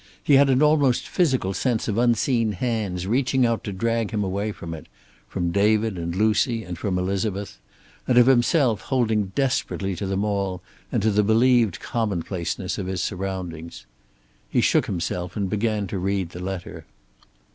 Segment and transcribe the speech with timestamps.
[0.23, 4.51] He had an almost physical sense of unseen hands reaching out to drag him away
[4.51, 4.87] from it;
[5.27, 7.59] from David and Lucy, and from Elizabeth.
[8.07, 13.03] And of himself holding desperately to them all, and to the believed commonplaceness of his
[13.03, 13.85] surroundings.
[14.49, 16.87] He shook himself and began to read the letter.